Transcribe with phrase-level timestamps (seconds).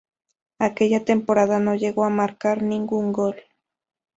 [0.57, 3.35] Aquella temporada no llegó a marcar ningún gol.